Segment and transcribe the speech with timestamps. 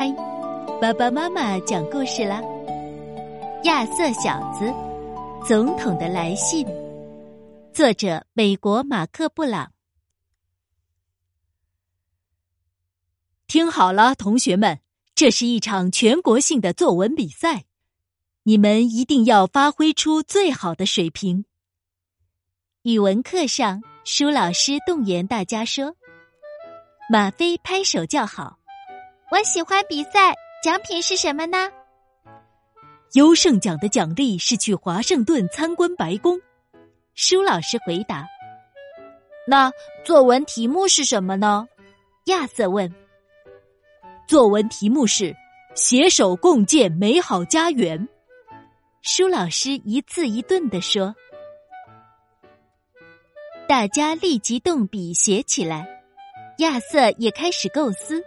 [0.00, 0.10] 开，
[0.80, 2.40] 爸爸妈妈讲故事啦。
[3.64, 4.72] 亚瑟小子，
[5.46, 6.66] 总统的来信，
[7.70, 9.70] 作者美国马克布朗。
[13.46, 14.80] 听好了，同学们，
[15.14, 17.66] 这是一场全国性的作文比赛，
[18.44, 21.44] 你们一定要发挥出最好的水平。
[22.84, 25.94] 语文课上，舒老师动员大家说
[27.12, 28.59] ：“马飞拍手叫好，
[29.30, 30.34] 我喜欢比赛。
[30.62, 31.70] 奖品是什么呢？”
[33.14, 36.38] 优胜奖的奖励是去华盛顿参观白宫。
[37.14, 38.26] 舒老师回答
[39.48, 39.72] ：“那
[40.04, 41.66] 作文题目是什么呢？”
[42.26, 42.92] 亚瑟问。
[44.28, 45.34] 作文题目是
[45.74, 48.08] “携手共建美好家园”。
[49.02, 51.14] 舒老师一字一顿的说。
[53.66, 55.86] 大家立即动笔写起来。
[56.58, 58.22] 亚瑟也开始构思。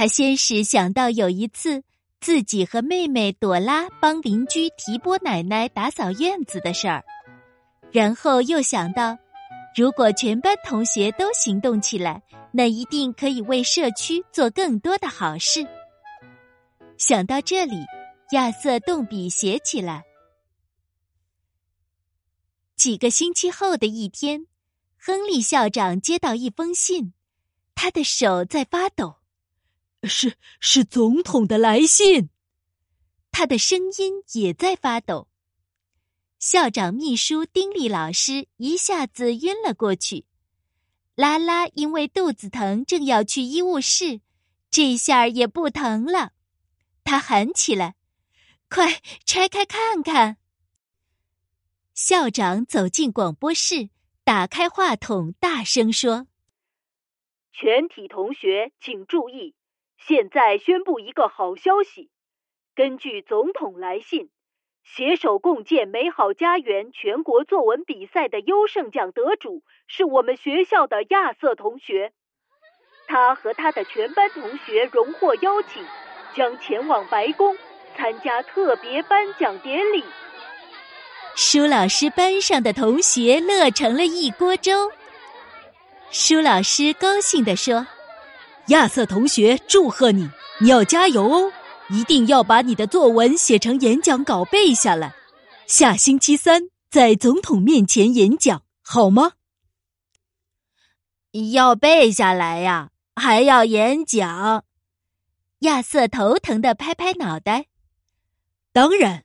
[0.00, 1.84] 他先是想到有一次。
[2.22, 7.04] 自己和妹妹朵拉帮邻居提波奶奶打扫院子的事儿，
[7.92, 9.18] 然后又想到，
[9.76, 15.66] 如果全班同学都行动起来，那一定可以为社区做更多的好事。
[16.96, 17.76] 想到这里，
[18.32, 20.02] 亚瑟动笔写起来。
[22.74, 24.46] 几个星期后的一天，
[24.98, 27.12] 亨利校长接到一封信，
[27.74, 29.19] 他的手在发抖。
[30.04, 32.30] 是是总统的来信，
[33.30, 35.28] 他的声音也在发抖。
[36.38, 40.24] 校长秘书丁力老师一下子晕了过去，
[41.14, 44.22] 拉拉因为肚子疼正要去医务室，
[44.70, 46.32] 这下也不疼了。
[47.04, 47.96] 他喊起来
[48.70, 50.38] ：“快拆开看看！”
[51.92, 53.90] 校长走进广播室，
[54.24, 56.26] 打开话筒，大声说
[57.52, 59.54] ：“全体同学请注意。”
[60.06, 62.10] 现在宣布一个好消息：
[62.74, 64.30] 根据总统来信，
[64.82, 72.12] 携手共建美好家园全国作文比赛的优胜奖得主是我们学校的亚瑟同学。
[73.06, 75.84] 他和他的全班同学荣获邀请，
[76.34, 77.56] 将前往白宫
[77.94, 80.02] 参加特别颁奖典礼。
[81.36, 84.90] 舒老师班上的同学乐成了一锅粥。
[86.10, 87.86] 舒老师高兴地说。
[88.70, 90.30] 亚瑟同学，祝贺你！
[90.60, 91.52] 你要加油哦，
[91.88, 95.12] 一定要把你的作文写成演讲稿背下来，
[95.66, 99.32] 下星期三在总统面前演讲，好吗？
[101.52, 104.64] 要背下来呀，还要演讲。
[105.60, 107.66] 亚瑟头疼的拍拍脑袋。
[108.72, 109.24] 当然，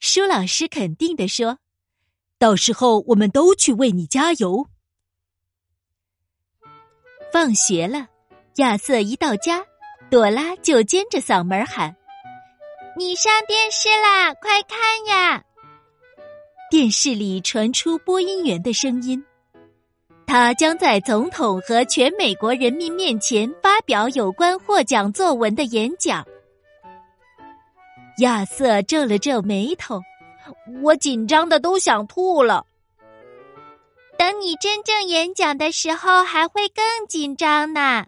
[0.00, 1.58] 舒老师肯定的说
[2.36, 4.68] ：“到时候我们都去为你加油。”
[7.32, 8.08] 放学了。
[8.56, 9.64] 亚瑟一到家，
[10.10, 11.96] 朵拉就尖着嗓门喊
[12.98, 15.42] ：“你上电视啦，快看呀！”
[16.70, 19.24] 电视里传出播音员的声音
[20.26, 26.22] ：“他将在总统和全美国人民面前发表有关获奖作文的演讲。”
[28.20, 29.98] 亚瑟皱了皱眉头
[30.82, 32.66] ：“我紧张的都想吐了。
[34.18, 38.04] 等你真正演讲的时候，还会更紧张呢。”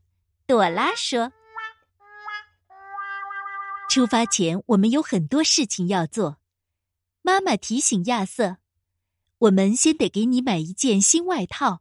[0.46, 1.32] 朵拉说
[3.88, 6.36] ：“出发前，我们有很多事情要做。”
[7.22, 8.58] 妈妈提醒亚瑟
[9.38, 11.80] ：“我们先得给你买一件新外套。”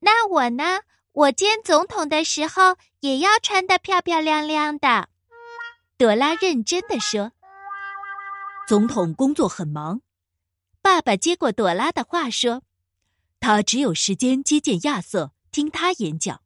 [0.00, 0.80] 那我呢？
[1.12, 5.08] 我见总统的时候也要穿的漂漂亮亮的。
[5.96, 7.30] 朵拉认真的说
[8.66, 10.00] ：“总统工作很忙。”
[10.82, 12.62] 爸爸接过朵拉的话说
[13.38, 16.42] ：“他只有时间接见亚瑟，听他演讲。”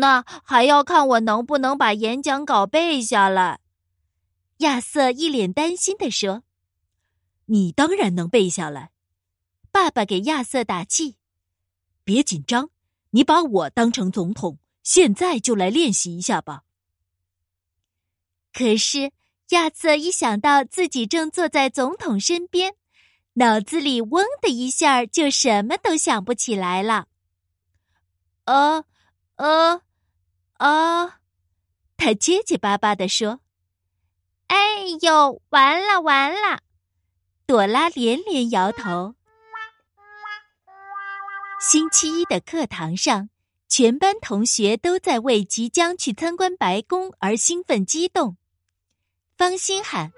[0.00, 3.60] 那还要看我能不能把演讲稿背下来。
[4.58, 6.42] 亚瑟一脸担心的说
[7.46, 8.92] ：“你当然能背下来。”
[9.70, 11.16] 爸爸给亚瑟打气
[12.02, 12.70] ：“别紧张，
[13.10, 16.62] 你把我当成总统，现在就来练习一下吧。”
[18.54, 19.12] 可是
[19.50, 22.74] 亚瑟一想到自己正坐在总统身边，
[23.34, 27.08] 脑子里嗡的一下，就什么都想不起来了。
[28.46, 28.86] 呃。
[29.36, 29.80] 呃，
[30.60, 31.20] 啊！
[31.96, 33.40] 他结结巴巴地说
[34.48, 34.56] ：“哎
[35.00, 36.60] 呦，完了完了！”
[37.46, 39.14] 朵拉连连摇头。
[41.60, 43.30] 星期一的课堂上，
[43.68, 48.36] 全班同学都在为即将去参观白宫而兴奋激动。
[49.38, 50.12] 方心喊：“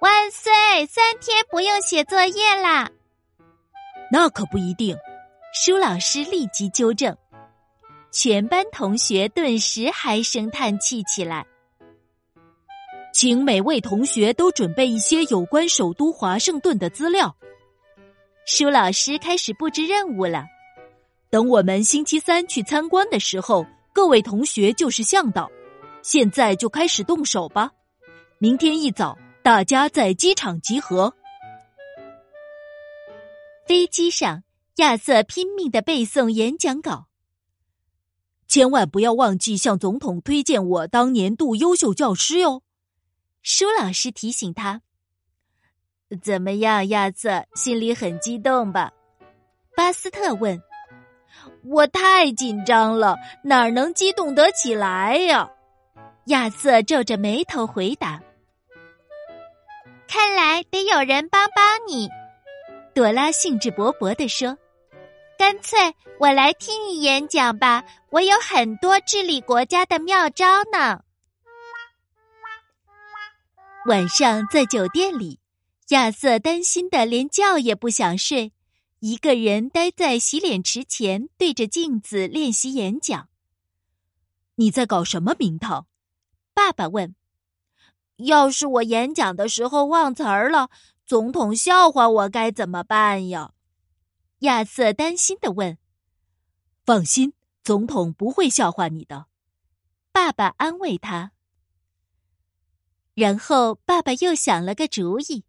[0.00, 0.86] 万岁！
[0.86, 2.90] 三天不用写作业啦！”
[4.10, 4.96] 那可不一定。
[5.52, 7.16] 舒老师立即纠正。
[8.18, 11.46] 全班同学顿时唉声叹气起来。
[13.12, 17.36] 请每位同学都准备一些有关首都华盛顿的资料。
[18.46, 20.46] 舒老师开始布置任务了。
[21.28, 25.50] 等我们星期三去参观的时候，各位同学就是向导。
[26.00, 27.70] 现在就开始动手吧。
[28.38, 31.12] 明天一早，大家在机场集合。
[33.66, 34.42] 飞机上，
[34.76, 37.08] 亚瑟拼命的背诵演讲稿。
[38.56, 42.62] 千万不要忘记向总统推荐我当年度优秀教师哟。
[43.42, 44.80] 舒老师提醒他
[46.24, 47.44] ：“怎么样，亚瑟？
[47.54, 48.90] 心里很激动吧？”
[49.76, 50.58] 巴斯特问。
[51.68, 55.50] “我太紧张了，哪能激动得起来呀？”
[56.28, 58.22] 亚瑟皱着眉头回答。
[60.08, 62.08] “看来得有人帮帮你。”
[62.94, 64.56] 朵拉兴致勃勃地说。
[65.38, 71.02] “干脆我来听你演讲吧，我有很多治理国家的妙招呢。”
[73.86, 75.38] 晚上在酒店里，
[75.90, 78.52] 亚瑟担心的连觉也不想睡，
[79.00, 83.28] 一个人待在洗脸池前，对着镜子练习演讲。
[84.56, 85.86] 你在搞什么名堂？
[86.54, 87.14] 爸爸问。
[88.16, 90.70] 要是我演讲的时候忘词儿了，
[91.04, 93.52] 总统笑话我该怎么办呀？
[94.40, 95.78] 亚瑟担心的问。
[96.84, 97.32] 放心，
[97.64, 99.26] 总统不会笑话你的。
[100.12, 101.32] 爸爸安慰他。
[103.14, 105.44] 然后，爸爸又想了个主意：“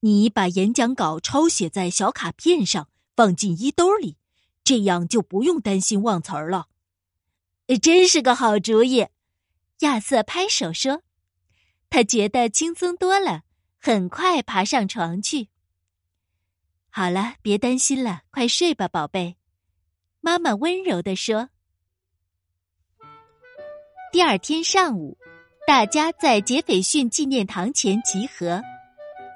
[0.00, 4.16] 你把演讲稿抄写在小卡片上，放进衣兜里，
[4.64, 6.68] 这样就不用担心忘词儿了。”
[7.80, 9.06] 真是个好主意！
[9.78, 11.02] 亚瑟拍手说
[11.88, 13.44] ：“他觉得轻松多了，
[13.78, 15.48] 很快爬上床去。”
[16.94, 19.36] 好了，别担心了，快睡吧，宝贝。”
[20.20, 21.48] 妈妈温柔地说。
[24.12, 25.16] 第二天上午。
[25.64, 28.60] 大家在杰斐逊纪念堂前集合。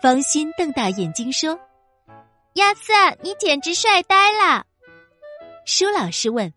[0.03, 1.57] 方心瞪大眼睛说
[2.55, 2.93] ：“亚瑟，
[3.23, 4.67] 你简直帅呆了！”
[5.65, 6.53] 舒老师问：“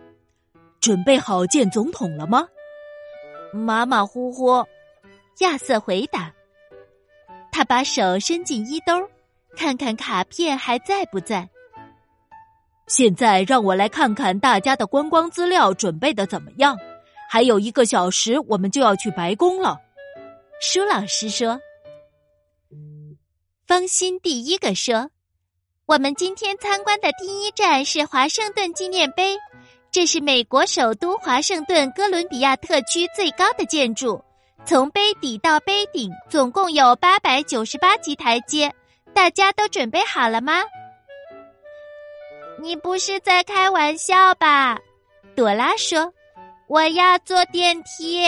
[0.82, 2.48] 准备好见总统了吗？”
[3.54, 4.66] 马马虎虎，
[5.42, 6.34] 亚瑟回答。
[7.52, 9.08] 他把手伸进衣兜，
[9.60, 11.50] 看看卡片还在不在。
[12.88, 16.78] 现在让我来看看大家的观光资料准备的怎么样。
[17.30, 19.78] 还有一个小时，我们就要去白宫了。
[20.62, 21.60] 舒老师说
[23.68, 25.12] ：“方心第一个说，
[25.86, 29.38] 我们今天参观的第一站是华盛顿纪念碑，
[29.92, 34.24] 这是美国首都华盛顿哥伦比亚特区最高的建筑，
[34.66, 38.74] 从碑底到碑顶总共有八百九十八级台阶。
[39.20, 40.64] 大家都准备好了吗？
[42.58, 44.80] 你不是在开玩笑吧？”
[45.36, 46.14] 朵拉说。
[46.70, 48.22] 我要坐电梯。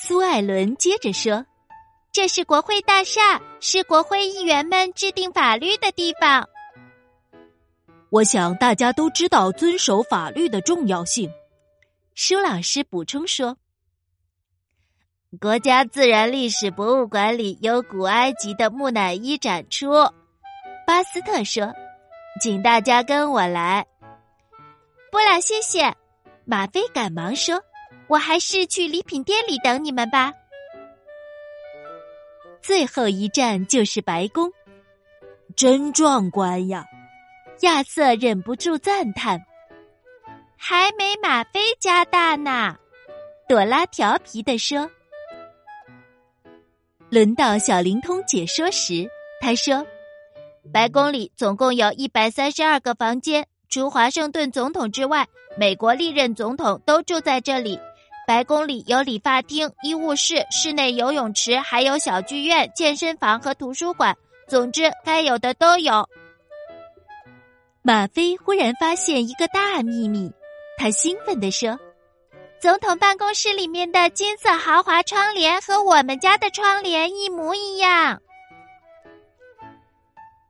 [0.00, 1.44] 苏艾伦接着说
[2.12, 6.46] ：“这是国会大厦，是国会议员们制定法律的地方。
[8.10, 11.28] 我想大家都知道遵守法律的重要性。”
[12.14, 13.56] 舒老师补充说
[15.38, 19.92] ：“国家自然历史博物馆里有古埃及的木乃伊展出。”
[20.84, 21.72] 巴斯特说
[22.42, 23.86] ：“请大家跟我来。”
[25.12, 25.94] 不了，谢谢。
[26.44, 27.62] 马飞赶忙说
[28.08, 30.32] ：“我还是去礼品店里等你们吧。”
[32.60, 34.50] 最后一站就是白宫，
[35.54, 36.84] 真壮观呀！
[37.60, 39.40] 亚瑟忍不住赞叹
[40.58, 42.76] ：“还没马飞家大呢。”
[43.48, 44.90] 朵拉调皮的说。
[47.10, 49.84] 轮到小灵通解说时，他说
[50.72, 55.26] ：“白宫里总共有一百三十二个房间。”除华盛顿总统之外，
[55.56, 57.78] 美国历任总统都住在这里。
[58.28, 64.16] 白宫里有理发厅、医务室、室内游泳池，还有小剧院、健身房和图书馆。
[64.46, 66.08] 总之，该有的都有。
[67.82, 70.30] 马飞忽然发现一个大秘密，
[70.78, 71.76] 他兴奋地说
[72.60, 78.20] ：“总统办公室里面的金色豪华窗帘和我们家的窗帘一模一样。”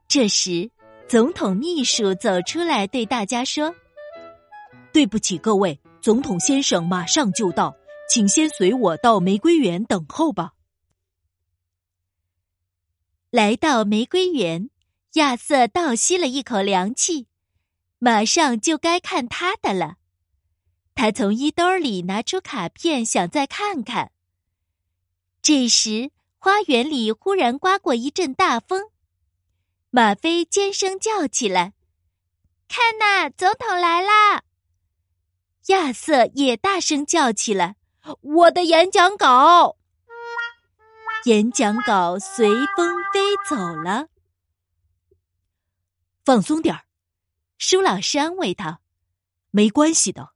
[0.08, 0.70] 这时。
[1.08, 3.74] 总统秘书走出来，对大家说
[4.94, 7.74] ：“对不起，各位，总统先生马上就到，
[8.08, 10.52] 请先随我到玫瑰园等候吧。”
[13.32, 14.70] 来到玫瑰园，
[15.14, 17.26] 亚瑟倒吸了一口凉气，
[17.98, 19.96] 马上就该看他的了。
[21.00, 24.12] 他从衣兜里拿出卡片，想再看看。
[25.40, 28.90] 这时，花园里忽然刮过一阵大风。
[29.88, 31.72] 马飞尖声叫起来
[32.68, 34.42] ：“看呐，总统来啦！”
[35.68, 37.76] 亚瑟也大声叫起来
[38.20, 39.78] ：“我的演讲稿！”
[41.24, 44.08] 演讲稿随风飞走了。
[46.26, 46.84] 放松点儿，
[47.56, 48.80] 舒老师安慰他
[49.50, 50.32] ：“没关系的。”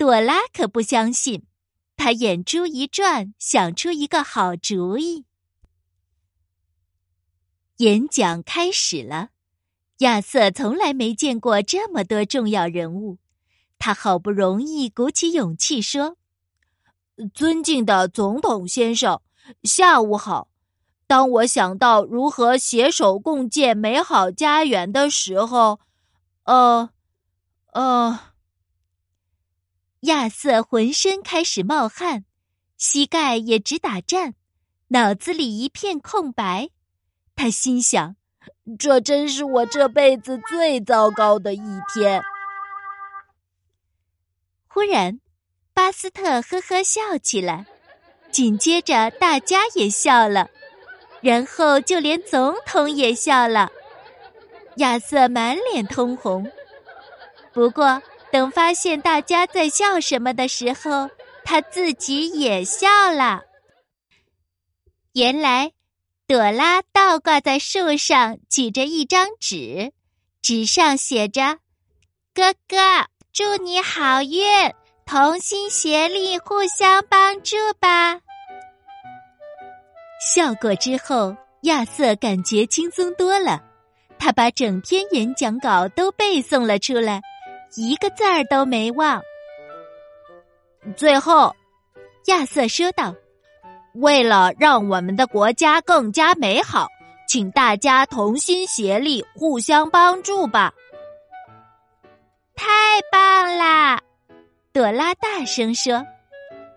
[0.00, 1.44] 朵拉可不相信，
[1.94, 5.26] 他眼珠一转，想出一个好主意。
[7.76, 9.28] 演讲开始了，
[9.98, 13.18] 亚瑟从来没见过这么多重要人物，
[13.78, 16.16] 他好不容易鼓起勇气说
[17.34, 19.20] ：“尊敬的总统先生。”
[19.64, 20.48] 下午好。
[21.06, 25.78] 当我想到如何携手共建美好家园的时候，
[26.44, 26.88] 呃，
[27.74, 28.29] 呃，
[30.10, 32.24] 亚瑟浑身开始冒汗，
[32.76, 34.34] 膝盖也直打颤，
[34.88, 36.70] 脑子里一片空白。
[37.36, 38.16] 他心想：
[38.76, 42.20] 这真是我这辈子最糟糕的一天。
[44.66, 45.20] 忽然，
[45.72, 47.66] 巴斯特呵呵笑起来。
[48.32, 50.50] 紧接着，大家也笑了，
[51.20, 53.70] 然后就连总统也笑了。
[54.76, 56.50] 亚瑟满脸通红。
[57.52, 61.10] 不过，等发现大家在笑什么的时候，
[61.44, 63.42] 他自己也笑了。
[65.14, 65.72] 原来，
[66.26, 69.92] 朵拉倒挂在树上，举着一张纸，
[70.40, 71.58] 纸上写着
[72.32, 72.76] ：“哥哥，
[73.32, 74.44] 祝你好运。”
[75.04, 78.20] 同心协力，互相帮助吧。
[80.34, 83.60] 笑过之后，亚瑟感觉轻松多了。
[84.20, 87.20] 他把整篇演讲稿都背诵了出来，
[87.76, 89.22] 一个字儿都没忘。
[90.96, 91.54] 最后，
[92.26, 93.14] 亚瑟说道
[93.94, 96.88] ：“为了让我们的国家更加美好，
[97.28, 100.72] 请大家同心协力，互相帮助吧。”
[102.56, 102.66] 太
[103.10, 104.00] 棒啦！
[104.72, 106.04] 朵拉大声说：“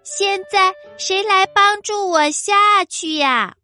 [0.03, 3.55] 现在谁来帮助我下去呀？”